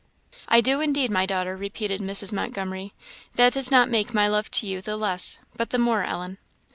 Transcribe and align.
"I 0.47 0.61
do, 0.61 0.79
indeed, 0.81 1.11
my 1.11 1.27
daughter," 1.27 1.55
repeated 1.55 2.01
Mrs. 2.01 2.33
Montgomery; 2.33 2.95
"that 3.35 3.53
does 3.53 3.69
not 3.69 3.87
make 3.87 4.15
my 4.15 4.27
love 4.27 4.49
to 4.49 4.65
you 4.65 4.81
the 4.81 4.97
less, 4.97 5.39
but 5.55 5.69
the 5.69 5.77
more, 5.77 6.01
Ellen." 6.03 6.39